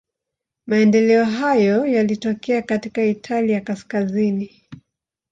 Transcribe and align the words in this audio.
Maendeleo 0.67 1.25
hayo 1.25 1.85
yalitokea 1.85 2.61
katika 2.61 3.03
Italia 3.03 3.61
kaskazini. 3.61 4.61